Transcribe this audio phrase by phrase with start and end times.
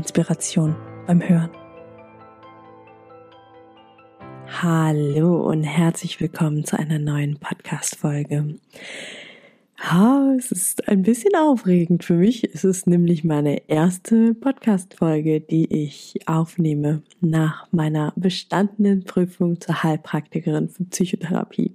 [0.00, 0.74] Inspiration
[1.06, 1.50] beim Hören.
[4.46, 8.58] Hallo und herzlich willkommen zu einer neuen Podcast-Folge.
[9.78, 12.44] Ha, es ist ein bisschen aufregend für mich.
[12.54, 20.70] Es ist nämlich meine erste Podcast-Folge, die ich aufnehme nach meiner bestandenen Prüfung zur Heilpraktikerin
[20.70, 21.74] für Psychotherapie.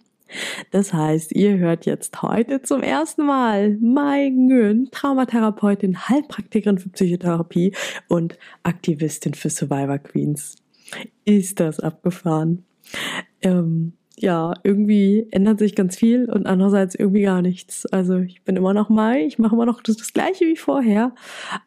[0.71, 7.73] Das heißt, ihr hört jetzt heute zum ersten Mal Mai Nguyen, Traumatherapeutin, Heilpraktikerin für Psychotherapie
[8.07, 10.55] und Aktivistin für Survivor Queens.
[11.25, 12.65] Ist das abgefahren?
[13.41, 17.85] Ähm, ja, irgendwie ändert sich ganz viel und andererseits irgendwie gar nichts.
[17.87, 21.13] Also ich bin immer noch Mai, ich mache immer noch das, das, gleiche wie vorher,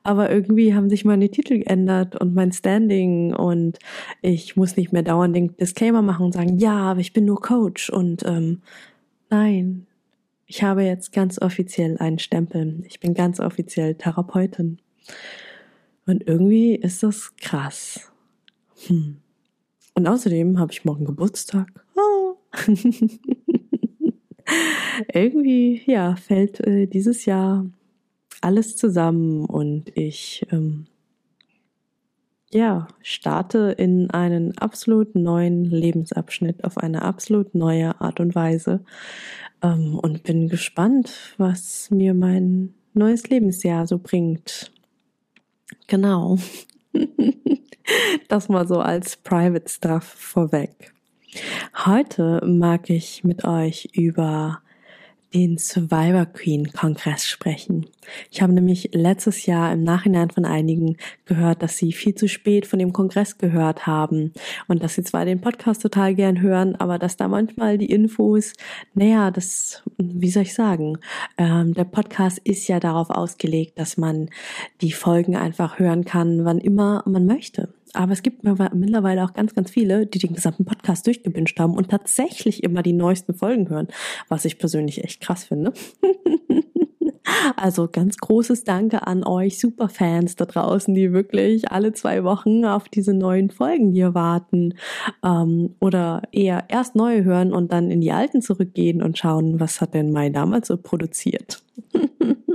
[0.03, 3.79] aber irgendwie haben sich meine Titel geändert und mein Standing und
[4.23, 7.41] ich muss nicht mehr dauernd den Disclaimer machen und sagen, ja, aber ich bin nur
[7.41, 8.63] Coach und ähm,
[9.29, 9.87] nein,
[10.47, 12.83] ich habe jetzt ganz offiziell einen Stempel.
[12.87, 14.79] Ich bin ganz offiziell Therapeutin.
[16.07, 18.11] Und irgendwie ist das krass.
[18.87, 19.19] Hm.
[19.93, 21.69] Und außerdem habe ich morgen Geburtstag.
[25.13, 27.67] Irgendwie, ja, fällt äh, dieses Jahr
[28.41, 30.87] alles zusammen und ich, ähm,
[32.51, 38.83] ja, starte in einen absolut neuen Lebensabschnitt auf eine absolut neue Art und Weise
[39.63, 44.73] ähm, und bin gespannt, was mir mein neues Lebensjahr so bringt.
[45.87, 46.39] Genau.
[48.29, 50.93] Das mal so als Private Stuff vorweg.
[51.85, 54.61] Heute mag ich mit euch über
[55.35, 57.87] den Survivor Queen Kongress sprechen.
[58.31, 60.97] Ich habe nämlich letztes Jahr im Nachhinein von einigen
[61.27, 64.33] gehört, dass sie viel zu spät von dem Kongress gehört haben
[64.69, 68.55] und dass sie zwar den Podcast total gern hören, aber dass da manchmal die Infos,
[68.95, 70.99] naja, das, wie soll ich sagen,
[71.37, 74.31] ähm, der Podcast ist ja darauf ausgelegt, dass man
[74.81, 77.69] die Folgen einfach hören kann, wann immer man möchte.
[77.95, 81.91] Aber es gibt mittlerweile auch ganz, ganz viele, die den gesamten Podcast durchgebünscht haben und
[81.91, 83.89] tatsächlich immer die neuesten Folgen hören,
[84.29, 85.73] was ich persönlich echt krass finde.
[87.57, 92.89] Also ganz großes Danke an euch Superfans da draußen, die wirklich alle zwei Wochen auf
[92.89, 94.75] diese neuen Folgen hier warten
[95.25, 99.81] ähm, oder eher erst neue hören und dann in die alten zurückgehen und schauen, was
[99.81, 101.63] hat denn Mai damals so produziert.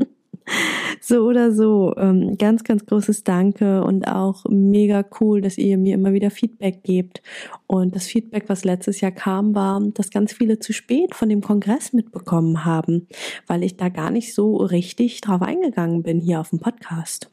[1.02, 5.96] so oder so, ähm, ganz, ganz großes Danke und auch mega cool, dass ihr mir
[5.96, 7.22] immer wieder Feedback gebt.
[7.68, 11.42] Und das Feedback, was letztes Jahr kam, war, dass ganz viele zu spät von dem
[11.42, 13.08] Kongress mitbekommen haben,
[13.48, 17.30] weil ich da gar nicht so richtig drauf eingegangen bin hier auf dem Podcast.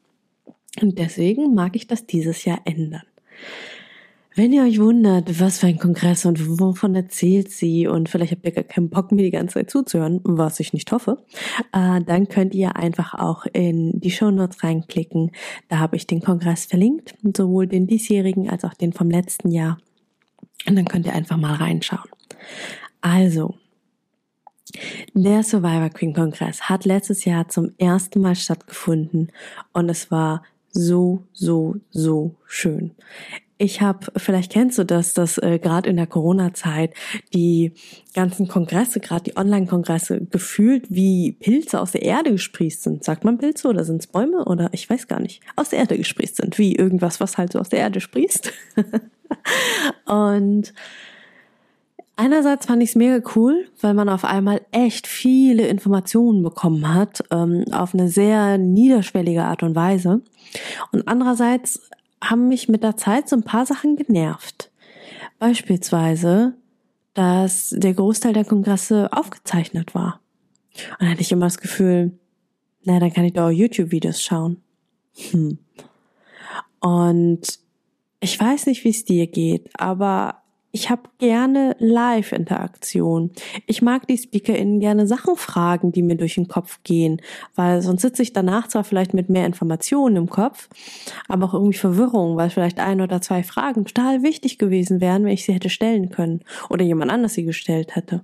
[0.81, 3.03] Und deswegen mag ich das dieses Jahr ändern.
[4.41, 8.47] Wenn ihr euch wundert, was für ein Kongress und wovon erzählt sie und vielleicht habt
[8.47, 11.23] ihr gar keinen Bock, mir die ganze Zeit zuzuhören, was ich nicht hoffe,
[11.75, 15.33] äh, dann könnt ihr einfach auch in die Show Notes reinklicken.
[15.69, 19.77] Da habe ich den Kongress verlinkt, sowohl den diesjährigen als auch den vom letzten Jahr.
[20.67, 22.09] Und dann könnt ihr einfach mal reinschauen.
[23.03, 23.57] Also,
[25.13, 29.33] der Survivor Queen Kongress hat letztes Jahr zum ersten Mal stattgefunden
[29.75, 32.93] und es war so, so, so schön.
[33.63, 36.95] Ich habe, vielleicht kennst du das, dass äh, gerade in der Corona-Zeit
[37.35, 37.75] die
[38.15, 43.05] ganzen Kongresse, gerade die Online-Kongresse, gefühlt wie Pilze aus der Erde gesprießt sind.
[43.05, 45.43] Sagt man Pilze oder sind es Bäume oder ich weiß gar nicht.
[45.57, 48.51] Aus der Erde gesprießt sind, wie irgendwas, was halt so aus der Erde sprießt.
[50.07, 50.73] Und
[52.17, 57.25] Einerseits fand ich es mega cool, weil man auf einmal echt viele Informationen bekommen hat,
[57.31, 60.21] ähm, auf eine sehr niederschwellige Art und Weise.
[60.93, 61.81] Und andererseits
[62.23, 64.71] haben mich mit der Zeit so ein paar Sachen genervt.
[65.39, 66.55] Beispielsweise,
[67.15, 70.21] dass der Großteil der Kongresse aufgezeichnet war.
[70.75, 72.19] Und dann hatte ich immer das Gefühl,
[72.85, 74.63] na, dann kann ich doch YouTube-Videos schauen.
[75.31, 75.59] Hm.
[76.81, 77.59] Und
[78.21, 80.40] ich weiß nicht, wie es dir geht, aber
[80.73, 83.31] ich habe gerne Live-Interaktion.
[83.67, 87.21] Ich mag die SpeakerInnen gerne Sachen fragen, die mir durch den Kopf gehen,
[87.57, 90.69] weil sonst sitze ich danach zwar vielleicht mit mehr Informationen im Kopf,
[91.29, 95.33] aber auch irgendwie Verwirrung, weil vielleicht ein oder zwei Fragen total wichtig gewesen wären, wenn
[95.33, 98.23] ich sie hätte stellen können oder jemand anders sie gestellt hätte.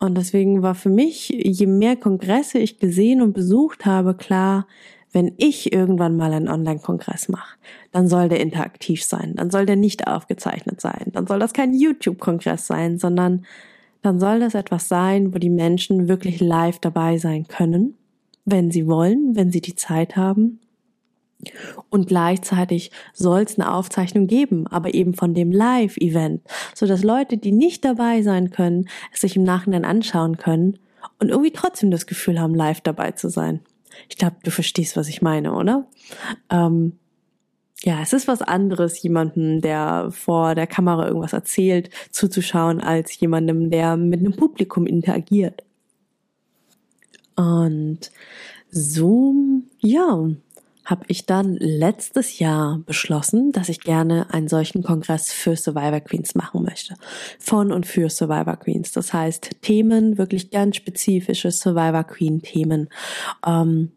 [0.00, 4.66] Und deswegen war für mich, je mehr Kongresse ich gesehen und besucht habe, klar,
[5.12, 7.56] wenn ich irgendwann mal einen Online-Kongress mache,
[7.92, 11.74] dann soll der interaktiv sein, dann soll der nicht aufgezeichnet sein, dann soll das kein
[11.74, 13.44] YouTube-Kongress sein, sondern
[14.02, 17.96] dann soll das etwas sein, wo die Menschen wirklich live dabei sein können,
[18.44, 20.60] wenn sie wollen, wenn sie die Zeit haben.
[21.88, 26.42] Und gleichzeitig soll es eine Aufzeichnung geben, aber eben von dem Live-Event,
[26.74, 30.78] so dass Leute, die nicht dabei sein können, es sich im Nachhinein anschauen können
[31.18, 33.60] und irgendwie trotzdem das Gefühl haben, live dabei zu sein.
[34.08, 35.86] Ich glaube, du verstehst, was ich meine, oder?
[36.50, 36.98] Ähm,
[37.82, 43.70] ja, es ist was anderes, jemandem, der vor der Kamera irgendwas erzählt, zuzuschauen, als jemandem,
[43.70, 45.64] der mit einem Publikum interagiert.
[47.36, 48.10] Und
[48.70, 49.34] so,
[49.78, 50.28] ja,
[50.84, 56.34] habe ich dann letztes Jahr beschlossen, dass ich gerne einen solchen Kongress für Survivor Queens
[56.34, 56.94] machen möchte.
[57.38, 58.92] Von und für Survivor Queens.
[58.92, 62.88] Das heißt, Themen, wirklich ganz spezifische Survivor Queen Themen.
[63.46, 63.92] Ähm,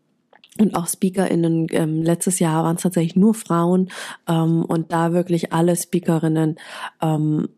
[0.60, 3.90] und auch SpeakerInnen, ähm, letztes Jahr waren es tatsächlich nur Frauen
[4.28, 6.58] ähm, und da wirklich alle Speakerinnen
[7.02, 7.50] ähm,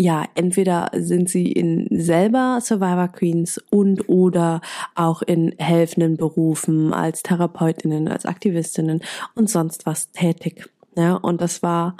[0.00, 4.60] ja, entweder sind sie in selber Survivor Queens und oder
[4.94, 9.00] auch in helfenden Berufen als Therapeutinnen, als Aktivistinnen
[9.34, 10.70] und sonst was tätig.
[10.96, 11.96] Ja, und das war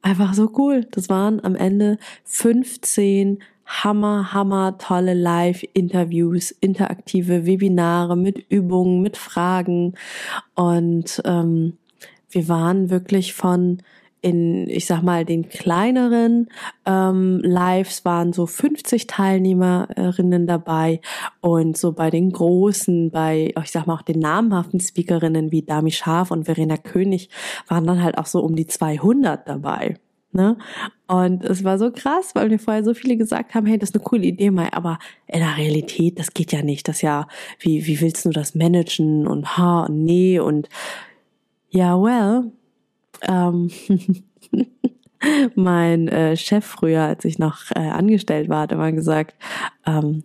[0.00, 0.86] einfach so cool.
[0.92, 9.94] Das waren am Ende 15 hammer, hammer tolle Live-Interviews, interaktive Webinare mit Übungen, mit Fragen
[10.54, 11.76] und ähm,
[12.30, 13.82] wir waren wirklich von
[14.22, 16.48] in, ich sag mal, den kleineren
[16.86, 21.00] ähm, Lives waren so 50 Teilnehmerinnen dabei
[21.40, 25.90] und so bei den großen, bei, ich sag mal auch den namhaften Speakerinnen wie Dami
[25.90, 27.30] Scharf und Verena König
[27.68, 29.96] waren dann halt auch so um die 200 dabei.
[30.32, 30.56] Ne?
[31.08, 33.96] Und es war so krass, weil mir vorher so viele gesagt haben, hey, das ist
[33.96, 36.86] eine coole Idee, Mai, aber in der Realität, das geht ja nicht.
[36.86, 37.26] Das ja,
[37.58, 40.68] wie, wie willst du das managen und ha und nee und
[41.70, 42.52] ja, well,
[43.22, 43.70] ähm,
[45.54, 49.34] mein äh, Chef früher, als ich noch äh, angestellt war, hat immer gesagt,
[49.86, 50.24] ähm,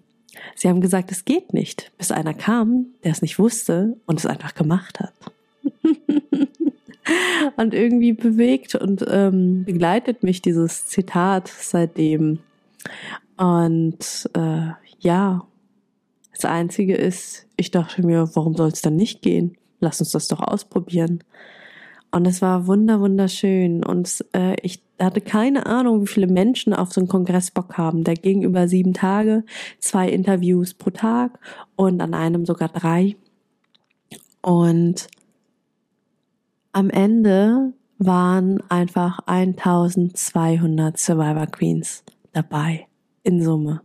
[0.56, 4.26] sie haben gesagt, es geht nicht, bis einer kam, der es nicht wusste und es
[4.26, 5.14] einfach gemacht hat.
[7.58, 12.40] und irgendwie bewegt und ähm, begleitet mich dieses Zitat seitdem.
[13.38, 14.70] Und äh,
[15.00, 15.46] ja,
[16.34, 19.58] das Einzige ist, ich dachte mir, warum soll es dann nicht gehen?
[19.80, 21.24] Lass uns das doch ausprobieren.
[22.16, 23.84] Und es war wunder wunderschön.
[23.84, 28.06] Und äh, ich hatte keine Ahnung, wie viele Menschen auf so einen Kongress Bock haben.
[28.06, 29.44] Der ging über sieben Tage,
[29.80, 31.38] zwei Interviews pro Tag
[31.76, 33.18] und an einem sogar drei.
[34.42, 35.08] Und
[36.72, 42.88] am Ende waren einfach 1200 Survivor Queens dabei
[43.24, 43.82] in Summe.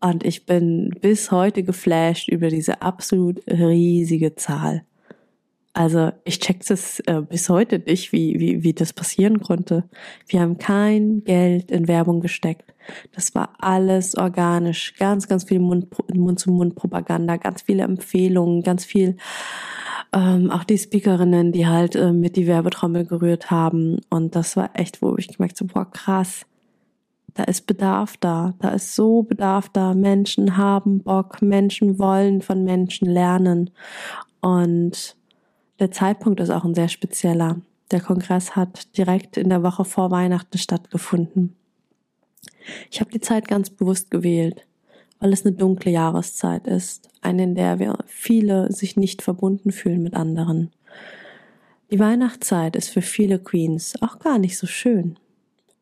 [0.00, 4.86] Und ich bin bis heute geflasht über diese absolut riesige Zahl.
[5.74, 9.84] Also ich check das äh, bis heute nicht, wie, wie, wie das passieren konnte.
[10.28, 12.72] Wir haben kein Geld in Werbung gesteckt.
[13.12, 14.94] Das war alles organisch.
[14.96, 19.16] Ganz, ganz viel Mund-zu-Mund-Propaganda, ganz viele Empfehlungen, ganz viel
[20.12, 23.98] ähm, auch die Speakerinnen, die halt äh, mit die Werbetrommel gerührt haben.
[24.10, 26.46] Und das war echt, wo ich gemerkt habe, boah, krass.
[27.34, 28.54] Da ist Bedarf da.
[28.60, 29.92] Da ist so Bedarf da.
[29.92, 31.42] Menschen haben Bock.
[31.42, 33.70] Menschen wollen von Menschen lernen.
[34.40, 35.16] Und
[35.78, 37.60] der Zeitpunkt ist auch ein sehr spezieller.
[37.90, 41.56] Der Kongress hat direkt in der Woche vor Weihnachten stattgefunden.
[42.90, 44.66] Ich habe die Zeit ganz bewusst gewählt,
[45.20, 50.02] weil es eine dunkle Jahreszeit ist, eine, in der wir viele sich nicht verbunden fühlen
[50.02, 50.70] mit anderen.
[51.90, 55.18] Die Weihnachtszeit ist für viele Queens auch gar nicht so schön.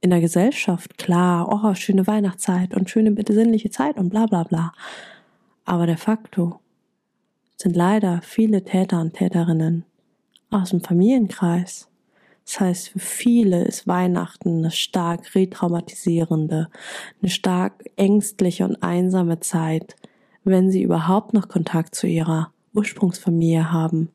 [0.00, 4.72] In der Gesellschaft, klar, oh, schöne Weihnachtszeit und schöne besinnliche Zeit und bla bla bla.
[5.64, 6.58] Aber de facto
[7.62, 9.84] sind leider viele Täter und Täterinnen
[10.50, 11.88] aus dem Familienkreis.
[12.44, 16.68] Das heißt, für viele ist Weihnachten eine stark retraumatisierende,
[17.22, 19.94] eine stark ängstliche und einsame Zeit,
[20.42, 24.10] wenn sie überhaupt noch Kontakt zu ihrer Ursprungsfamilie haben.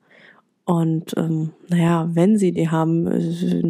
[0.66, 3.08] Und ähm, naja, wenn sie die haben,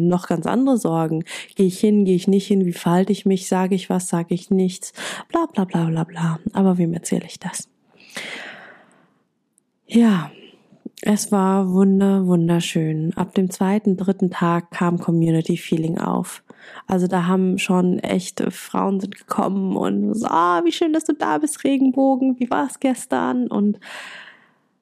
[0.08, 1.22] noch ganz andere Sorgen.
[1.54, 4.34] Gehe ich hin, gehe ich nicht hin, wie verhalte ich mich, sage ich was, sage
[4.34, 4.92] ich nichts,
[5.28, 6.40] bla bla bla bla bla.
[6.52, 7.68] Aber wem erzähle ich das?
[9.90, 10.30] Ja,
[11.00, 13.14] es war wunder, wunderschön.
[13.16, 16.42] Ab dem zweiten, dritten Tag kam Community Feeling auf.
[16.86, 21.14] Also da haben schon echte Frauen sind gekommen und so, ah, wie schön, dass du
[21.14, 23.46] da bist, Regenbogen, wie war es gestern?
[23.46, 23.80] Und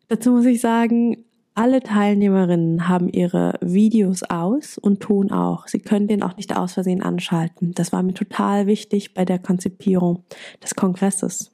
[0.09, 5.69] dazu muss ich sagen, alle Teilnehmerinnen haben ihre Videos aus und Ton auch.
[5.69, 7.73] Sie können den auch nicht aus Versehen anschalten.
[7.75, 10.25] Das war mir total wichtig bei der Konzipierung
[10.63, 11.53] des Kongresses.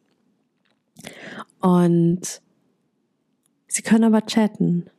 [1.60, 2.40] Und
[3.72, 4.90] Sie können aber chatten.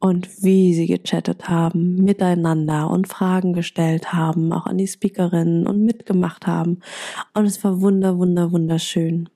[0.00, 5.84] Und wie sie gechattet haben, miteinander und Fragen gestellt haben, auch an die Speakerinnen und
[5.84, 6.80] mitgemacht haben.
[7.34, 9.28] Und es war wunder, wunder, wunderschön.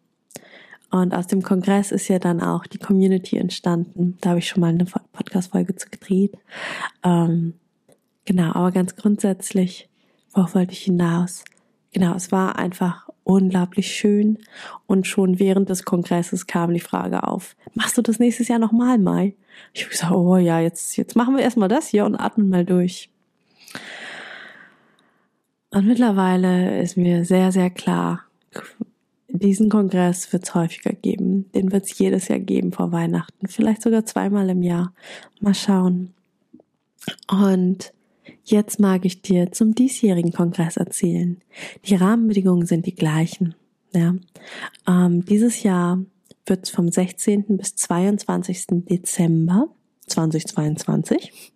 [0.90, 4.18] Und aus dem Kongress ist ja dann auch die Community entstanden.
[4.20, 6.36] Da habe ich schon mal eine Podcast-Folge zu gedreht.
[7.04, 7.54] Ähm,
[8.24, 9.88] genau, aber ganz grundsätzlich,
[10.32, 11.44] worauf wollte ich hinaus?
[11.92, 14.38] Genau, es war einfach unglaublich schön.
[14.86, 18.98] Und schon während des Kongresses kam die Frage auf, machst du das nächstes Jahr nochmal,
[18.98, 19.34] Mai?
[19.74, 22.64] Ich habe gesagt, oh ja, jetzt, jetzt machen wir erstmal das hier und atmen mal
[22.64, 23.10] durch.
[25.70, 28.24] Und mittlerweile ist mir sehr, sehr klar,
[29.28, 31.50] diesen Kongress wird es häufiger geben.
[31.52, 33.46] Den wird es jedes Jahr geben vor Weihnachten.
[33.46, 34.94] Vielleicht sogar zweimal im Jahr.
[35.40, 36.14] Mal schauen.
[37.30, 37.92] Und
[38.50, 41.40] jetzt mag ich dir zum diesjährigen Kongress erzählen.
[41.84, 43.54] Die Rahmenbedingungen sind die gleichen.
[43.92, 44.14] Ja.
[44.86, 46.02] Ähm, dieses Jahr
[46.46, 47.56] wird es vom 16.
[47.56, 48.84] bis 22.
[48.88, 49.68] Dezember
[50.06, 51.52] 2022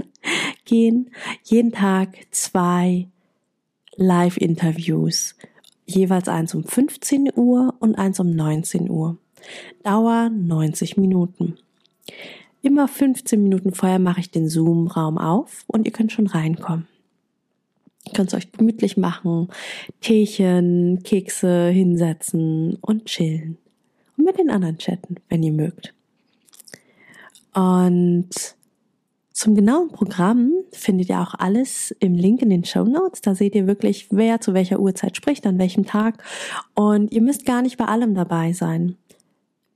[0.64, 1.10] gehen.
[1.44, 3.08] Jeden Tag zwei
[3.96, 5.34] Live-Interviews
[5.84, 9.18] jeweils eins um 15 Uhr und eins um 19 Uhr.
[9.82, 11.58] Dauer 90 Minuten.
[12.62, 16.86] Immer 15 Minuten vorher mache ich den Zoom-Raum auf und ihr könnt schon reinkommen.
[18.06, 19.48] Ihr könnt es euch gemütlich machen,
[20.00, 23.58] Teechen, Kekse hinsetzen und chillen.
[24.16, 25.92] Und mit den anderen chatten, wenn ihr mögt.
[27.54, 28.30] Und
[29.32, 33.22] zum genauen Programm findet ihr auch alles im Link in den Show Notes.
[33.22, 36.22] Da seht ihr wirklich, wer zu welcher Uhrzeit spricht, an welchem Tag.
[36.74, 38.96] Und ihr müsst gar nicht bei allem dabei sein.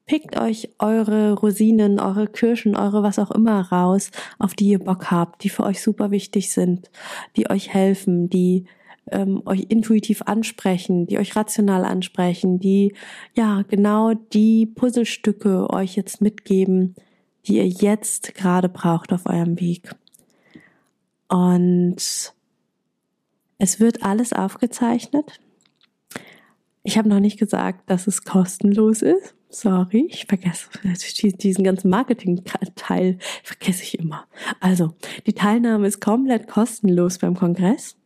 [0.06, 5.10] Pickt euch eure Rosinen, eure Kirschen, eure was auch immer raus, auf die ihr Bock
[5.10, 6.90] habt, die für euch super wichtig sind,
[7.36, 8.66] die euch helfen, die
[9.10, 12.94] ähm, euch intuitiv ansprechen, die euch rational ansprechen, die
[13.34, 16.94] ja genau die Puzzlestücke euch jetzt mitgeben,
[17.46, 19.90] die ihr jetzt gerade braucht auf eurem Weg.
[21.28, 22.32] Und
[23.58, 25.40] es wird alles aufgezeichnet.
[26.82, 29.35] Ich habe noch nicht gesagt, dass es kostenlos ist.
[29.48, 30.68] Sorry, ich vergesse
[31.38, 34.26] diesen ganzen Marketing-Teil vergesse ich immer.
[34.60, 34.94] Also,
[35.26, 37.96] die Teilnahme ist komplett kostenlos beim Kongress.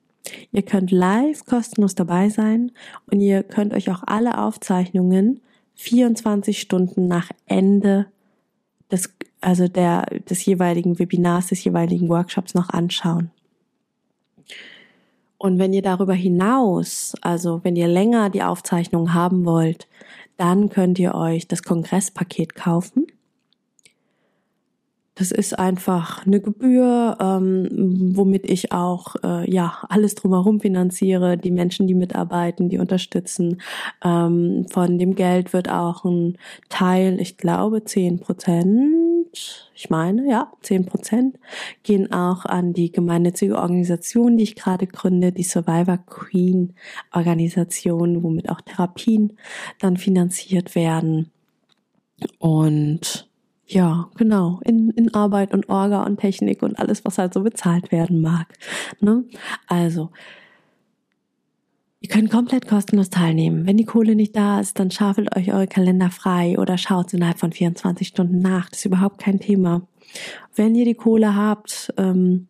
[0.53, 2.73] Ihr könnt live kostenlos dabei sein
[3.11, 5.41] und ihr könnt euch auch alle Aufzeichnungen
[5.75, 8.07] 24 Stunden nach Ende
[8.91, 13.31] des also der, des jeweiligen Webinars, des jeweiligen Workshops noch anschauen.
[15.39, 19.89] Und wenn ihr darüber hinaus, also wenn ihr länger die Aufzeichnung haben wollt,
[20.41, 23.07] dann könnt ihr euch das Kongresspaket kaufen.
[25.15, 27.69] Das ist einfach eine Gebühr, ähm,
[28.17, 33.61] womit ich auch äh, ja alles drumherum finanziere, die Menschen, die mitarbeiten, die unterstützen.
[34.03, 36.39] Ähm, von dem Geld wird auch ein
[36.71, 38.95] Teil, ich glaube zehn Prozent,
[39.33, 41.39] ich meine, ja, zehn Prozent
[41.83, 46.75] gehen auch an die gemeinnützige Organisation, die ich gerade gründe, die Survivor Queen
[47.13, 49.37] Organisation, womit auch Therapien
[49.79, 51.31] dann finanziert werden.
[52.39, 53.29] Und
[53.67, 57.93] ja, genau, in, in Arbeit und Orga und Technik und alles, was halt so bezahlt
[57.93, 58.49] werden mag.
[59.01, 59.25] Ne?
[59.69, 60.11] Also,
[62.11, 63.67] könnt komplett kostenlos teilnehmen.
[63.67, 67.39] Wenn die Kohle nicht da ist, dann schaffelt euch eure Kalender frei oder schaut innerhalb
[67.39, 68.69] von 24 Stunden nach.
[68.69, 69.83] Das ist überhaupt kein Thema.
[70.55, 72.49] Wenn ihr die Kohle habt, ähm,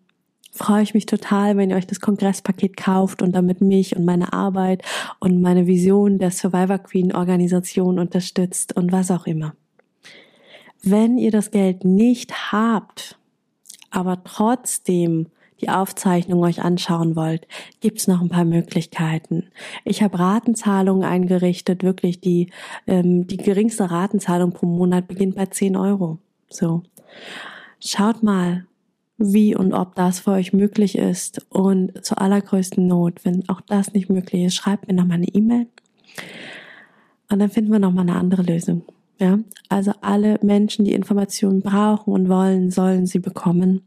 [0.53, 4.33] freue ich mich total, wenn ihr euch das Kongresspaket kauft und damit mich und meine
[4.33, 4.83] Arbeit
[5.21, 9.55] und meine Vision der Survivor Queen Organisation unterstützt und was auch immer.
[10.83, 13.19] Wenn ihr das Geld nicht habt,
[13.91, 15.27] aber trotzdem
[15.61, 17.47] die Aufzeichnung euch anschauen wollt,
[17.81, 19.45] gibt's noch ein paar Möglichkeiten.
[19.85, 22.51] Ich habe Ratenzahlungen eingerichtet, wirklich die,
[22.87, 26.19] ähm, die geringste Ratenzahlung pro Monat beginnt bei 10 Euro.
[26.49, 26.83] So.
[27.79, 28.67] Schaut mal,
[29.21, 31.47] wie und ob das für euch möglich ist.
[31.51, 35.67] Und zur allergrößten Not, wenn auch das nicht möglich ist, schreibt mir nochmal eine E-Mail.
[37.31, 38.83] Und dann finden wir nochmal eine andere Lösung.
[39.19, 39.39] Ja,
[39.69, 43.83] also alle Menschen, die Informationen brauchen und wollen, sollen sie bekommen.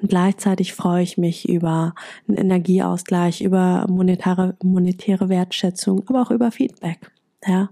[0.00, 1.94] Und gleichzeitig freue ich mich über
[2.28, 7.10] einen Energieausgleich, über monetäre, monetäre Wertschätzung, aber auch über Feedback.
[7.46, 7.68] Ja,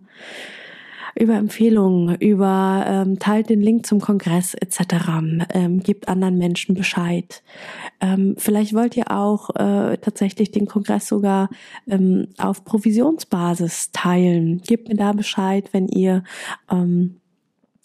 [1.15, 4.81] über Empfehlungen, über ähm, teilt den Link zum Kongress etc.
[5.53, 7.43] Ähm, gibt anderen Menschen Bescheid.
[8.01, 11.51] Ähm, vielleicht wollt ihr auch äh, tatsächlich den Kongress sogar
[11.87, 14.63] ähm, auf Provisionsbasis teilen.
[14.63, 16.25] Gebt mir da Bescheid, wenn ihr
[16.71, 17.21] ähm,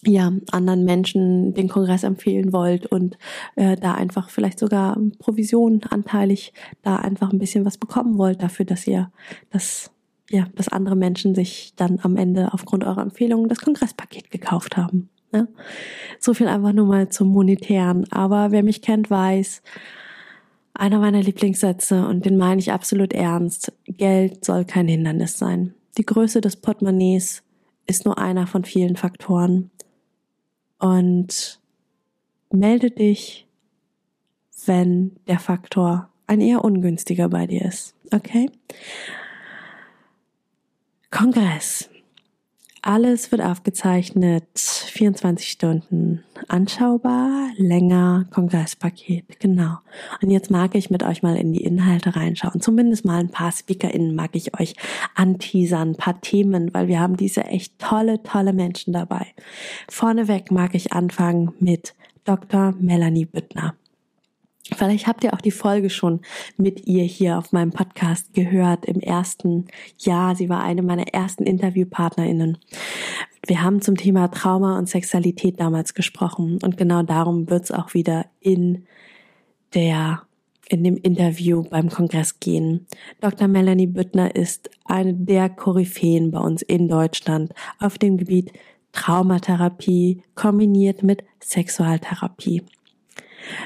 [0.06, 3.18] ja, anderen Menschen den Kongress empfehlen wollt und
[3.56, 8.66] äh, da einfach vielleicht sogar Provision anteilig da einfach ein bisschen was bekommen wollt dafür,
[8.66, 9.12] dass ihr
[9.50, 9.92] das
[10.30, 15.10] ja, dass andere Menschen sich dann am Ende aufgrund eurer Empfehlungen das Kongresspaket gekauft haben.
[15.32, 15.48] Ne?
[16.20, 18.06] So viel einfach nur mal zum Monetären.
[18.12, 19.62] Aber wer mich kennt, weiß,
[20.74, 25.74] einer meiner Lieblingssätze, und den meine ich absolut ernst, Geld soll kein Hindernis sein.
[25.98, 27.44] Die Größe des Portemonnaies
[27.88, 29.72] ist nur einer von vielen Faktoren.
[30.80, 31.60] Und
[32.52, 33.48] melde dich,
[34.66, 37.96] wenn der Faktor ein eher ungünstiger bei dir ist.
[38.12, 38.50] Okay?
[41.10, 41.90] Kongress.
[42.88, 49.80] Alles wird aufgezeichnet, 24 Stunden anschaubar, länger, Kongresspaket, genau.
[50.22, 52.62] Und jetzt mag ich mit euch mal in die Inhalte reinschauen.
[52.62, 54.74] Zumindest mal ein paar SpeakerInnen mag ich euch
[55.16, 59.28] anteasern, ein paar Themen, weil wir haben diese echt tolle, tolle Menschen dabei.
[59.90, 62.74] Vorneweg mag ich anfangen mit Dr.
[62.80, 63.76] Melanie Büttner.
[64.76, 66.22] Vielleicht habt ihr auch die Folge schon
[66.58, 70.36] mit ihr hier auf meinem Podcast gehört im ersten Jahr.
[70.36, 72.58] Sie war eine meiner ersten Interviewpartnerinnen.
[73.46, 77.94] Wir haben zum Thema Trauma und Sexualität damals gesprochen und genau darum wird es auch
[77.94, 78.86] wieder in
[79.74, 80.24] der
[80.70, 82.88] in dem Interview beim Kongress gehen.
[83.22, 83.48] Dr.
[83.48, 88.52] Melanie Büttner ist eine der Koryphäen bei uns in Deutschland auf dem Gebiet
[88.92, 92.64] Traumatherapie kombiniert mit Sexualtherapie.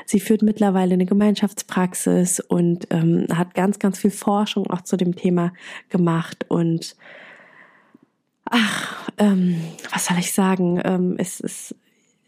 [0.05, 5.15] Sie führt mittlerweile eine Gemeinschaftspraxis und ähm, hat ganz, ganz viel Forschung auch zu dem
[5.15, 5.53] Thema
[5.89, 6.95] gemacht und
[8.45, 9.61] ach, ähm,
[9.91, 10.81] was soll ich sagen?
[10.83, 11.75] Ähm, es ist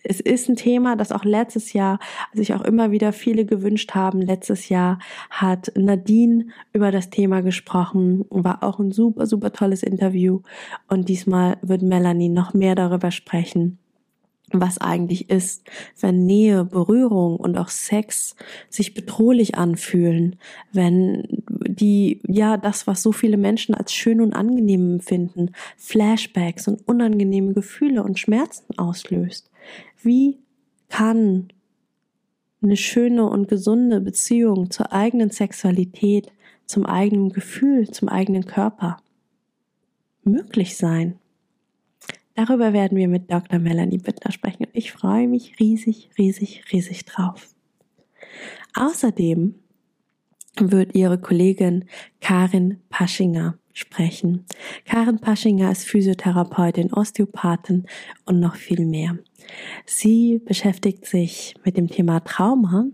[0.04, 1.98] es ist ein Thema, das auch letztes Jahr,
[2.34, 4.22] sich auch immer wieder viele gewünscht haben.
[4.22, 10.42] Letztes Jahr hat Nadine über das Thema gesprochen, war auch ein super, super tolles Interview.
[10.90, 13.80] Und diesmal wird Melanie noch mehr darüber sprechen
[14.62, 15.64] was eigentlich ist,
[16.00, 18.36] wenn Nähe, Berührung und auch Sex
[18.70, 20.38] sich bedrohlich anfühlen,
[20.72, 26.88] wenn die, ja, das, was so viele Menschen als schön und angenehm empfinden, Flashbacks und
[26.88, 29.50] unangenehme Gefühle und Schmerzen auslöst.
[30.02, 30.40] Wie
[30.90, 31.50] kann
[32.62, 36.32] eine schöne und gesunde Beziehung zur eigenen Sexualität,
[36.66, 38.98] zum eigenen Gefühl, zum eigenen Körper
[40.24, 41.20] möglich sein?
[42.36, 43.60] Darüber werden wir mit Dr.
[43.60, 44.68] Melanie Bittner sprechen.
[44.74, 47.54] Ich freue mich riesig, riesig, riesig drauf.
[48.76, 49.56] Außerdem
[50.60, 51.86] wird ihre Kollegin
[52.22, 54.46] Karin Paschinger sprechen.
[54.86, 57.86] Karin Paschinger ist Physiotherapeutin, Osteopathin
[58.26, 59.18] und noch viel mehr.
[59.86, 62.86] Sie beschäftigt sich mit dem Thema Trauma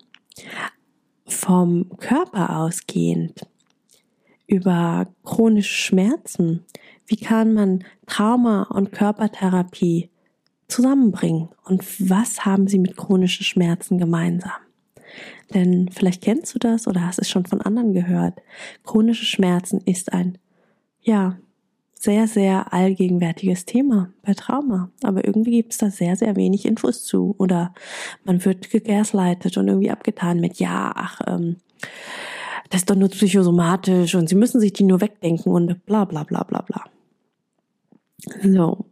[1.26, 3.42] vom Körper ausgehend
[4.48, 6.66] über chronische Schmerzen,
[7.10, 10.10] wie kann man Trauma und Körpertherapie
[10.68, 11.50] zusammenbringen?
[11.66, 14.52] Und was haben sie mit chronischen Schmerzen gemeinsam?
[15.54, 18.40] Denn vielleicht kennst du das oder hast es schon von anderen gehört.
[18.84, 20.38] Chronische Schmerzen ist ein,
[21.02, 21.38] ja,
[21.96, 24.92] sehr, sehr allgegenwärtiges Thema bei Trauma.
[25.04, 27.36] Aber irgendwie gibt es da sehr, sehr wenig Infos zu.
[27.40, 27.74] Oder
[28.24, 31.58] man wird gegaslightet und irgendwie abgetan mit, ja, ach, ähm,
[32.70, 36.24] das ist doch nur psychosomatisch und sie müssen sich die nur wegdenken und bla bla
[36.24, 36.86] bla bla bla.
[38.44, 38.86] So.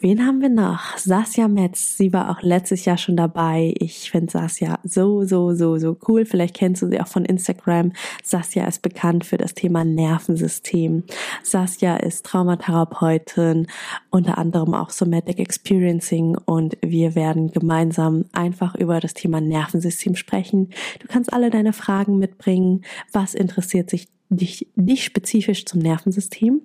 [0.00, 0.96] Wen haben wir noch?
[0.96, 1.96] Sasja Metz.
[1.96, 3.74] Sie war auch letztes Jahr schon dabei.
[3.78, 6.24] Ich finde Sasja so, so, so, so cool.
[6.24, 7.92] Vielleicht kennst du sie auch von Instagram.
[8.22, 11.02] Sasja ist bekannt für das Thema Nervensystem.
[11.42, 13.66] Sasja ist Traumatherapeutin,
[14.10, 20.70] unter anderem auch Somatic Experiencing und wir werden gemeinsam einfach über das Thema Nervensystem sprechen.
[21.00, 22.82] Du kannst alle deine Fragen mitbringen.
[23.12, 26.62] Was interessiert sich dich, dich spezifisch zum Nervensystem?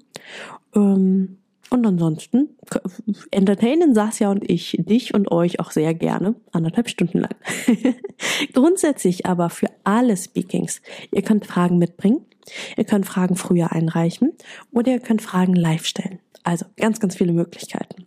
[0.75, 1.37] Ähm,
[1.73, 2.49] und ansonsten
[3.31, 7.35] entertainen Sasja und ich dich und euch auch sehr gerne, anderthalb Stunden lang.
[8.53, 10.81] Grundsätzlich aber für alle Speakings.
[11.11, 12.25] Ihr könnt Fragen mitbringen,
[12.77, 14.33] ihr könnt Fragen früher einreichen
[14.71, 16.19] oder ihr könnt Fragen live stellen.
[16.43, 18.05] Also ganz, ganz viele Möglichkeiten.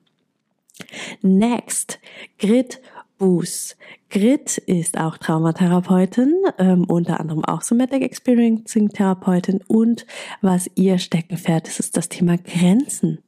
[1.22, 1.98] Next,
[2.38, 2.80] Grid
[3.18, 3.76] Buß.
[4.10, 10.06] Grit ist auch Traumatherapeutin, ähm, unter anderem auch Somatic Experiencing Therapeutin und
[10.42, 13.18] was ihr Steckenpferd ist, ist das Thema Grenzen.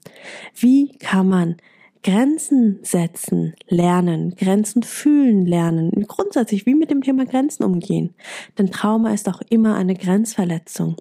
[0.55, 1.57] Wie kann man
[2.03, 8.15] Grenzen setzen, lernen, Grenzen fühlen, lernen, grundsätzlich wie mit dem Thema Grenzen umgehen.
[8.57, 10.97] Denn Trauma ist auch immer eine Grenzverletzung.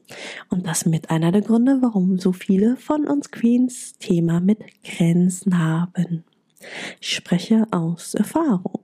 [0.49, 5.59] Und das mit einer der Gründe, warum so viele von uns Queens Thema mit Grenzen
[5.59, 6.23] haben.
[6.99, 8.81] Ich spreche aus Erfahrung.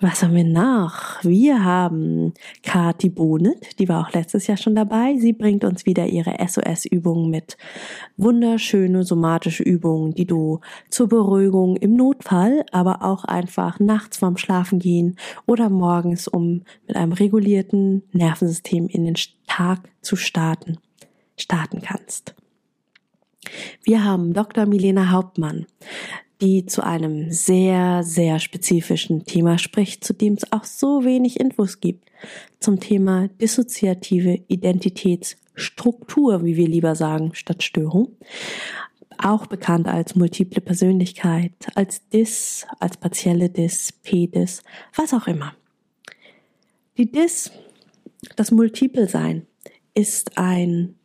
[0.00, 1.22] Was haben wir noch?
[1.22, 5.16] Wir haben Kati Bonet, die war auch letztes Jahr schon dabei.
[5.16, 7.56] Sie bringt uns wieder ihre SOS-Übungen mit.
[8.16, 10.58] Wunderschöne somatische Übungen, die du
[10.90, 15.16] zur Beruhigung im Notfall, aber auch einfach nachts vorm Schlafen gehen
[15.46, 19.14] oder morgens, um mit einem regulierten Nervensystem in den
[19.46, 20.78] Tag zu starten,
[21.36, 22.34] starten kannst.
[23.84, 24.66] Wir haben Dr.
[24.66, 25.66] Milena Hauptmann.
[26.42, 31.78] die zu einem sehr, sehr spezifischen Thema spricht, zu dem es auch so wenig Infos
[31.78, 32.10] gibt,
[32.58, 38.16] zum Thema dissoziative Identitätsstruktur, wie wir lieber sagen, statt Störung.
[39.18, 44.64] Auch bekannt als multiple Persönlichkeit, als Dis, als partielle Dis, P-Dis,
[44.96, 45.54] was auch immer.
[46.98, 47.52] Die Dis,
[48.34, 49.46] das Multiple Sein,
[49.94, 50.96] ist ein,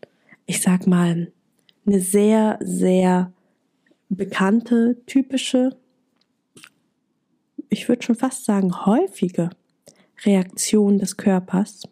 [0.48, 1.32] ich sag mal,
[1.88, 3.32] eine sehr, sehr
[4.10, 5.76] bekannte, typische,
[7.70, 9.50] ich würde schon fast sagen häufige
[10.26, 11.84] Reaktion des Körpers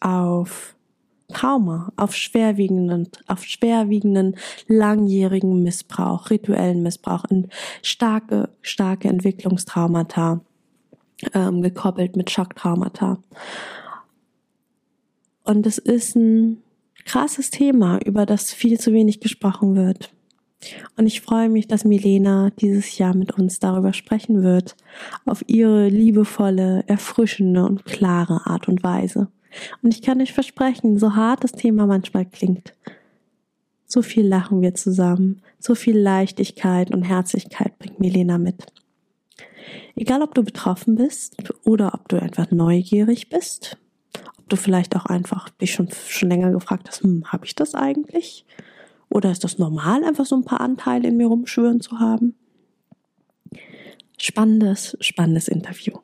[0.00, 0.76] auf
[1.28, 4.36] Trauma, auf schwerwiegenden, auf schwerwiegenden
[4.68, 7.48] langjährigen Missbrauch, rituellen Missbrauch, und
[7.82, 10.40] starke, starke Entwicklungstraumata,
[11.34, 13.18] ähm, gekoppelt mit Schocktraumata.
[15.44, 16.62] Und es ist ein
[17.04, 20.12] krasses Thema, über das viel zu wenig gesprochen wird.
[20.96, 24.74] Und ich freue mich, dass Milena dieses Jahr mit uns darüber sprechen wird,
[25.24, 29.28] auf ihre liebevolle, erfrischende und klare Art und Weise.
[29.82, 32.74] Und ich kann euch versprechen, so hart das Thema manchmal klingt,
[33.86, 38.66] so viel lachen wir zusammen, so viel Leichtigkeit und Herzlichkeit bringt Milena mit.
[39.94, 43.78] Egal, ob du betroffen bist oder ob du einfach neugierig bist,
[44.48, 48.44] du vielleicht auch einfach dich schon, schon länger gefragt hast, hm, habe ich das eigentlich?
[49.08, 52.34] Oder ist das normal, einfach so ein paar Anteile in mir rumschwören zu haben?
[54.18, 55.98] Spannendes, spannendes Interview.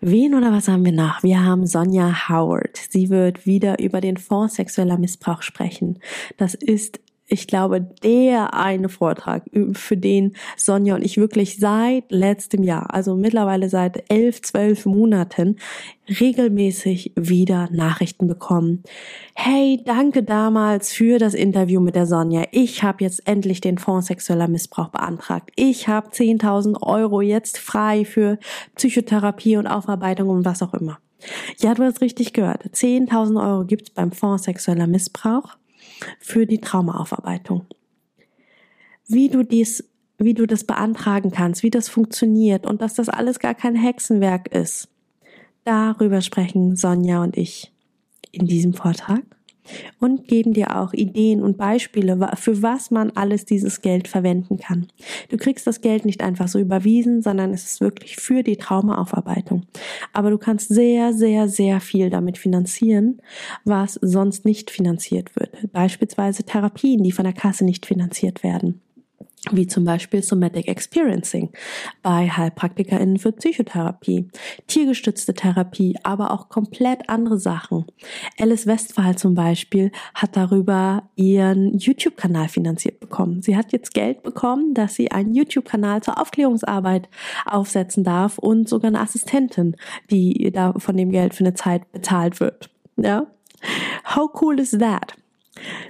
[0.00, 1.22] Wen oder was haben wir noch?
[1.22, 2.78] Wir haben Sonja Howard.
[2.88, 5.98] Sie wird wieder über den Fonds sexueller Missbrauch sprechen.
[6.38, 12.62] Das ist ich glaube, der eine Vortrag, für den Sonja und ich wirklich seit letztem
[12.64, 15.56] Jahr, also mittlerweile seit elf, zwölf Monaten,
[16.08, 18.82] regelmäßig wieder Nachrichten bekommen.
[19.34, 22.44] Hey, danke damals für das Interview mit der Sonja.
[22.50, 25.50] Ich habe jetzt endlich den Fonds sexueller Missbrauch beantragt.
[25.54, 28.38] Ich habe 10.000 Euro jetzt frei für
[28.74, 30.98] Psychotherapie und Aufarbeitung und was auch immer.
[31.58, 32.64] Ja, du hast richtig gehört.
[32.64, 35.59] 10.000 Euro gibt's beim Fonds sexueller Missbrauch
[36.18, 37.66] für die Traumaaufarbeitung.
[39.06, 39.84] Wie du dies,
[40.18, 44.48] wie du das beantragen kannst, wie das funktioniert und dass das alles gar kein Hexenwerk
[44.54, 44.88] ist.
[45.64, 47.72] Darüber sprechen Sonja und ich
[48.32, 49.22] in diesem Vortrag
[49.98, 54.86] und geben dir auch Ideen und Beispiele, für was man alles dieses Geld verwenden kann.
[55.28, 59.66] Du kriegst das Geld nicht einfach so überwiesen, sondern es ist wirklich für die Traumaaufarbeitung.
[60.12, 63.20] Aber du kannst sehr, sehr, sehr viel damit finanzieren,
[63.64, 65.72] was sonst nicht finanziert wird.
[65.72, 68.80] Beispielsweise Therapien, die von der Kasse nicht finanziert werden
[69.50, 71.50] wie zum Beispiel Somatic Experiencing
[72.02, 74.28] bei HeilpraktikerInnen für Psychotherapie,
[74.66, 77.86] tiergestützte Therapie, aber auch komplett andere Sachen.
[78.38, 83.40] Alice Westphal zum Beispiel hat darüber ihren YouTube-Kanal finanziert bekommen.
[83.40, 87.08] Sie hat jetzt Geld bekommen, dass sie einen YouTube-Kanal zur Aufklärungsarbeit
[87.46, 89.76] aufsetzen darf und sogar eine Assistentin,
[90.10, 92.70] die da von dem Geld für eine Zeit bezahlt wird.
[92.96, 93.26] Ja?
[94.14, 95.14] How cool is that?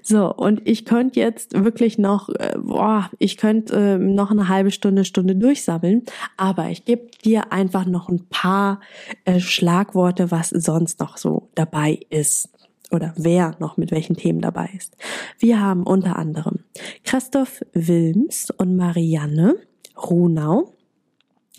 [0.02, 4.70] So, und ich könnte jetzt wirklich noch, äh, boah, ich könnte äh, noch eine halbe
[4.70, 6.04] Stunde, Stunde durchsammeln,
[6.36, 8.80] aber ich gebe dir einfach noch ein paar
[9.24, 12.48] äh, Schlagworte, was sonst noch so dabei ist
[12.90, 14.96] oder wer noch mit welchen Themen dabei ist.
[15.38, 16.60] Wir haben unter anderem
[17.04, 19.56] Christoph Wilms und Marianne
[19.96, 20.74] Runau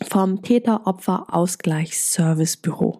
[0.09, 2.99] vom Täter-Opfer-Ausgleichs-Service-Büro.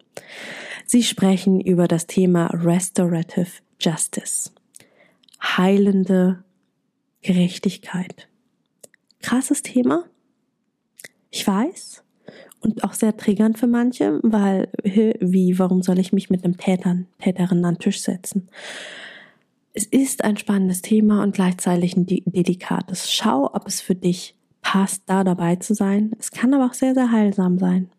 [0.86, 4.52] Sie sprechen über das Thema Restorative Justice
[5.42, 6.44] heilende
[7.22, 8.28] Gerechtigkeit.
[9.22, 10.06] Krasses Thema.
[11.30, 12.04] Ich weiß.
[12.60, 17.08] Und auch sehr triggernd für manche, weil, wie, warum soll ich mich mit einem Tätern,
[17.20, 18.50] Täterin an den Tisch setzen?
[19.74, 23.12] Es ist ein spannendes Thema und gleichzeitig ein delikates.
[23.12, 26.12] Schau, ob es für dich passt, da dabei zu sein.
[26.20, 27.90] Es kann aber auch sehr, sehr heilsam sein.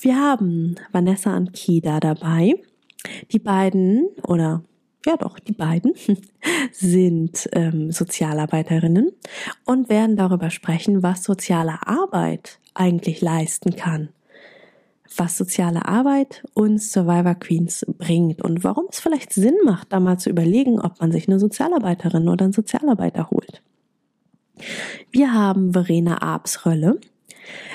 [0.00, 2.54] Wir haben Vanessa und Kida dabei.
[3.32, 4.62] Die beiden, oder
[5.06, 5.94] ja doch, die beiden
[6.72, 9.12] sind ähm, Sozialarbeiterinnen
[9.64, 14.10] und werden darüber sprechen, was soziale Arbeit eigentlich leisten kann.
[15.16, 20.18] Was soziale Arbeit uns Survivor Queens bringt und warum es vielleicht Sinn macht, da mal
[20.18, 23.62] zu überlegen, ob man sich eine Sozialarbeiterin oder einen Sozialarbeiter holt.
[25.10, 26.98] Wir haben Verena Absrölle.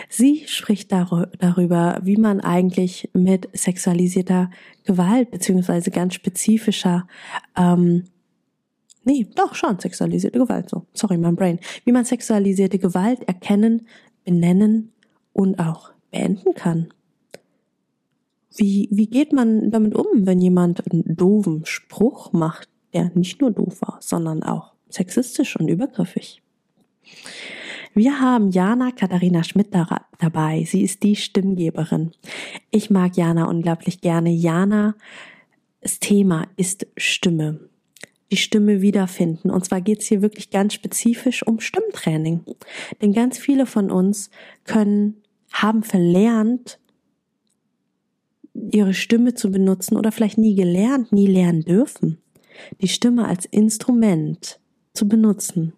[0.09, 4.49] Sie spricht darüber, wie man eigentlich mit sexualisierter
[4.83, 7.07] Gewalt beziehungsweise ganz spezifischer
[7.55, 8.05] ähm,
[9.07, 10.85] Nee, doch schon sexualisierte Gewalt so.
[10.91, 11.59] Sorry, mein Brain.
[11.85, 13.87] Wie man sexualisierte Gewalt erkennen,
[14.25, 14.91] benennen
[15.31, 16.89] und auch beenden kann.
[18.53, 23.51] Wie, wie geht man damit um, wenn jemand einen doofen Spruch macht, der nicht nur
[23.51, 26.41] doof war, sondern auch sexistisch und übergriffig.
[27.93, 30.63] Wir haben Jana Katharina Schmidt da, dabei.
[30.65, 32.11] Sie ist die Stimmgeberin.
[32.71, 34.29] Ich mag Jana unglaublich gerne.
[34.29, 34.95] Jana,
[35.81, 37.59] das Thema ist Stimme.
[38.31, 39.49] Die Stimme wiederfinden.
[39.49, 42.41] Und zwar geht es hier wirklich ganz spezifisch um Stimmtraining.
[43.01, 44.29] Denn ganz viele von uns
[44.65, 46.79] können, haben verlernt,
[48.53, 52.17] ihre Stimme zu benutzen oder vielleicht nie gelernt, nie lernen dürfen.
[52.81, 54.59] Die Stimme als Instrument
[54.93, 55.73] zu benutzen.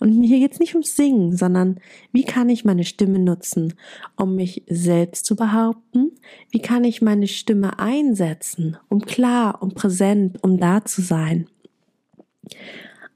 [0.00, 1.80] Und hier geht es nicht ums Singen, sondern
[2.12, 3.74] wie kann ich meine Stimme nutzen,
[4.16, 6.12] um mich selbst zu behaupten?
[6.50, 11.48] Wie kann ich meine Stimme einsetzen, um klar, um präsent, um da zu sein?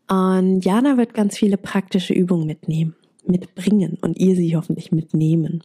[0.09, 2.95] Und Jana wird ganz viele praktische Übungen mitnehmen
[3.25, 5.63] mitbringen und ihr sie hoffentlich mitnehmen.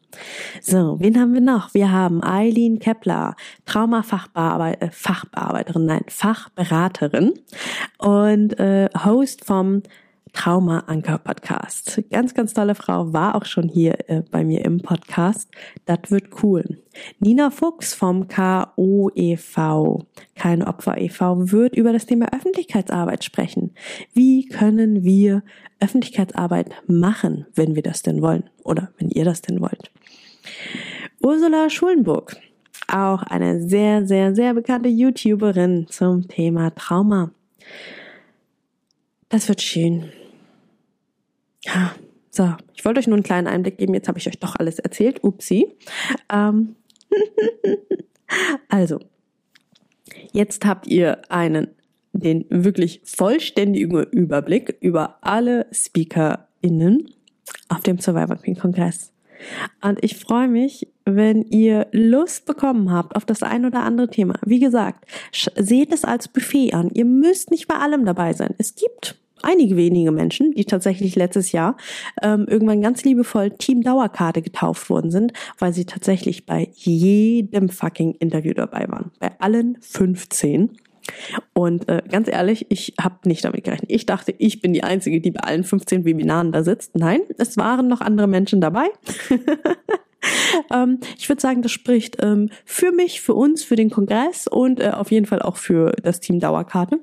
[0.62, 1.73] So, wen haben wir noch?
[1.73, 7.33] Wir haben Eileen Kepler, Traumafachbearbeit äh, Fachbearbeiterin, nein, Fachberaterin
[7.97, 9.81] und äh, Host vom
[10.38, 12.00] Trauma Anker Podcast.
[12.12, 15.50] Ganz, ganz tolle Frau, war auch schon hier äh, bei mir im Podcast.
[15.86, 16.78] Das wird cool.
[17.19, 23.73] Nina Fuchs vom KOEV, kein Opfer e.V., wird über das Thema Öffentlichkeitsarbeit sprechen.
[24.13, 25.41] Wie können wir
[25.80, 29.91] Öffentlichkeitsarbeit machen, wenn wir das denn wollen oder wenn ihr das denn wollt?
[31.19, 32.38] Ursula Schulenburg,
[32.88, 37.32] auch eine sehr, sehr, sehr bekannte YouTuberin zum Thema Trauma.
[39.30, 40.12] Das wird schön.
[41.67, 41.93] Ja,
[42.30, 43.93] so, ich wollte euch nur einen kleinen Einblick geben.
[43.93, 45.23] Jetzt habe ich euch doch alles erzählt.
[45.23, 45.75] Upsi.
[46.32, 46.75] Ähm
[48.69, 48.99] also,
[50.32, 51.67] jetzt habt ihr einen,
[52.13, 57.10] den wirklich vollständigen Überblick über alle SpeakerInnen
[57.69, 59.12] auf dem Survivor Queen Kongress.
[59.82, 64.36] Und ich freue mich, wenn ihr Lust bekommen habt auf das ein oder andere Thema.
[64.45, 65.06] Wie gesagt,
[65.56, 66.89] seht es als Buffet an.
[66.93, 68.56] Ihr müsst nicht bei allem dabei sein.
[68.58, 71.78] Es gibt einige wenige Menschen, die tatsächlich letztes Jahr
[72.21, 78.13] ähm, irgendwann ganz liebevoll Team Dauerkarte getauft worden sind, weil sie tatsächlich bei jedem fucking
[78.15, 79.12] Interview dabei waren.
[79.19, 80.78] Bei allen 15.
[81.54, 83.91] Und äh, ganz ehrlich, ich habe nicht damit gerechnet.
[83.91, 86.95] Ich dachte, ich bin die Einzige, die bei allen 15 Webinaren da sitzt.
[86.97, 88.88] Nein, es waren noch andere Menschen dabei.
[90.73, 94.80] ähm, ich würde sagen, das spricht ähm, für mich, für uns, für den Kongress und
[94.80, 97.00] äh, auf jeden Fall auch für das Team Dauerkarte.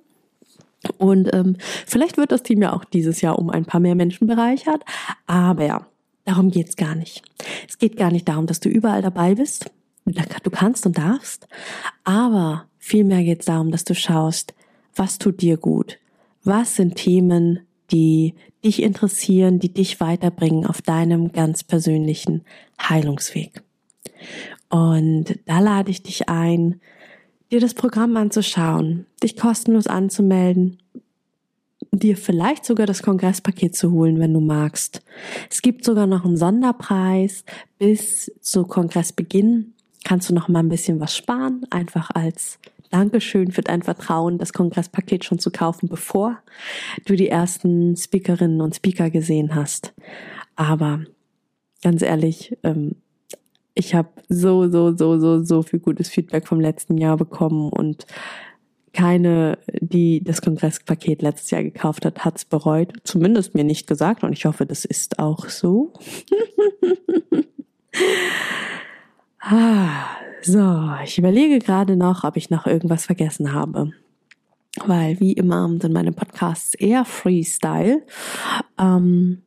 [0.99, 4.27] Und ähm, vielleicht wird das Team ja auch dieses Jahr um ein paar mehr Menschen
[4.27, 4.83] bereichert.
[5.27, 5.87] Aber
[6.25, 7.23] darum geht's gar nicht.
[7.68, 9.70] Es geht gar nicht darum, dass du überall dabei bist.
[10.05, 11.49] Du kannst und darfst.
[12.05, 14.55] Aber vielmehr geht's darum, dass du schaust,
[14.94, 15.99] was tut dir gut?
[16.44, 22.44] Was sind Themen, die dich interessieren, die dich weiterbringen auf deinem ganz persönlichen
[22.81, 23.62] Heilungsweg?
[24.68, 26.81] Und da lade ich dich ein,
[27.50, 30.78] dir das Programm anzuschauen, dich kostenlos anzumelden,
[31.92, 35.02] dir vielleicht sogar das Kongresspaket zu holen, wenn du magst.
[35.50, 37.44] Es gibt sogar noch einen Sonderpreis
[37.78, 39.74] bis zu Kongressbeginn.
[40.04, 42.59] Kannst du noch mal ein bisschen was sparen, einfach als
[42.90, 46.38] Dankeschön für dein Vertrauen, das Kongresspaket schon zu kaufen, bevor
[47.07, 49.94] du die ersten Speakerinnen und Speaker gesehen hast.
[50.54, 51.00] Aber
[51.83, 52.96] ganz ehrlich, ähm,
[53.74, 58.06] ich habe so, so, so, so, so viel gutes Feedback vom letzten Jahr bekommen und
[58.92, 62.92] keine, die das Kongresspaket letztes Jahr gekauft hat, hat's bereut.
[63.02, 65.92] Zumindest mir nicht gesagt und ich hoffe, das ist auch so.
[69.40, 70.04] ah,
[70.42, 73.90] so, ich überlege gerade noch, ob ich noch irgendwas vergessen habe.
[74.87, 78.02] Weil wie immer sind meine Podcasts eher Freestyle.
[78.78, 79.42] Ähm,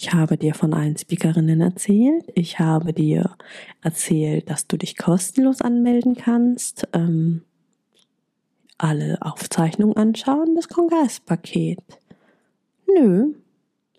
[0.00, 2.24] ich habe dir von allen Speakerinnen erzählt.
[2.34, 3.36] Ich habe dir
[3.82, 6.88] erzählt, dass du dich kostenlos anmelden kannst.
[6.94, 7.42] Ähm,
[8.78, 11.82] alle Aufzeichnungen anschauen, das Kongresspaket.
[12.86, 13.34] Nö,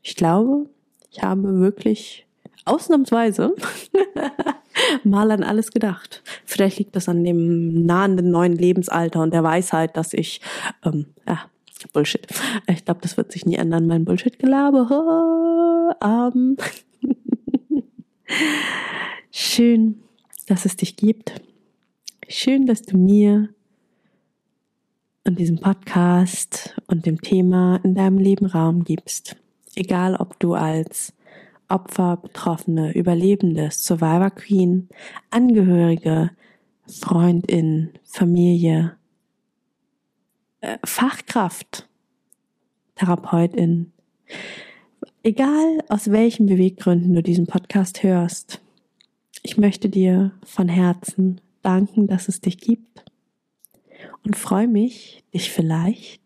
[0.02, 0.66] ich glaube,
[1.12, 2.26] ich habe wirklich
[2.66, 3.54] ausnahmsweise
[5.04, 6.24] mal an alles gedacht.
[6.46, 10.42] Vielleicht liegt das an dem nahenden neuen Lebensalter und der Weisheit, dass ich
[10.84, 11.42] ähm, ja,
[11.90, 12.28] Bullshit.
[12.68, 15.96] Ich glaube, das wird sich nie ändern, mein Bullshit-Gelaber.
[16.04, 16.58] Ähm.
[19.32, 20.02] Schön,
[20.48, 21.42] dass es dich gibt.
[22.28, 23.50] Schön, dass du mir
[25.26, 29.36] und diesem Podcast und dem Thema in deinem Leben Raum gibst.
[29.76, 31.14] Egal, ob du als
[31.70, 34.90] Opfer, Betroffene, Überlebende, Survivor Queen,
[35.30, 36.32] Angehörige,
[36.88, 38.98] Freundin, Familie,
[40.84, 41.90] Fachkraft,
[42.96, 43.92] Therapeutin,
[45.24, 48.62] egal aus welchen Beweggründen du diesen Podcast hörst,
[49.42, 53.06] ich möchte dir von Herzen danken, dass es dich gibt
[54.24, 56.22] und freue mich, dich vielleicht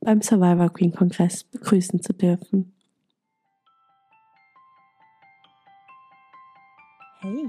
[0.00, 2.74] beim Survivor Queen Kongress begrüßen zu dürfen.
[7.20, 7.48] Hey,